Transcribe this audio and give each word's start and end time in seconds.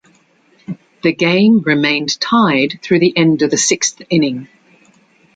The 1.03 1.13
game 1.13 1.59
remained 1.59 2.19
tied 2.19 2.79
through 2.81 2.97
the 3.01 3.15
end 3.15 3.43
of 3.43 3.51
the 3.51 3.57
sixth 3.59 4.01
inning. 4.09 4.47